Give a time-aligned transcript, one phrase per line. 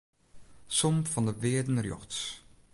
[0.77, 2.19] Som fan de wearden rjochts.